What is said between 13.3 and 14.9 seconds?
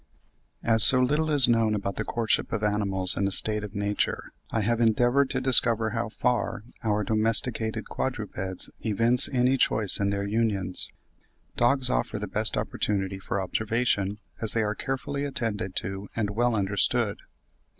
observation, as they are